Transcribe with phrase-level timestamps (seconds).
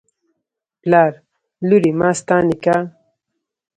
[0.81, 1.11] پلار:
[1.67, 2.83] لورې ماستا نکاح